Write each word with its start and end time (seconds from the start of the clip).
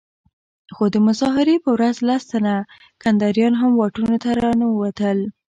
خو 0.75 0.83
د 0.93 0.95
مظاهرې 1.07 1.55
په 1.63 1.69
ورځ 1.75 1.95
لس 2.07 2.23
تنه 2.31 2.55
کنداريان 3.03 3.53
هم 3.61 3.71
واټونو 3.79 4.15
ته 4.23 4.29
راونه 4.41 4.65
وتل. 4.81 5.19